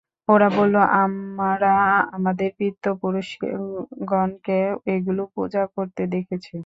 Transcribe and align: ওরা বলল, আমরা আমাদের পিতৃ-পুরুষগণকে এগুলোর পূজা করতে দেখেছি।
ওরা 0.29 0.47
বলল, 0.57 0.75
আমরা 0.97 1.67
আমাদের 2.11 2.51
পিতৃ-পুরুষগণকে 2.57 4.53
এগুলোর 4.93 5.27
পূজা 5.35 5.61
করতে 5.75 6.07
দেখেছি। 6.13 6.55